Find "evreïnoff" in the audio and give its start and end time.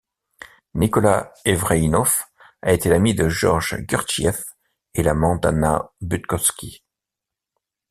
1.45-2.27